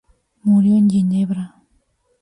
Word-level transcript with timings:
Murió 0.41 0.75
en 0.79 0.89
Ginebra. 0.89 1.61